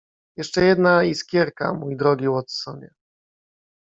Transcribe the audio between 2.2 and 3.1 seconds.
Watsonie."